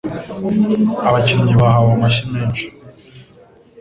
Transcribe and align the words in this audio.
Abakinnyi 1.07 1.53
bahawe 1.61 1.89
amashyi 1.97 2.23
menshi. 2.33 2.65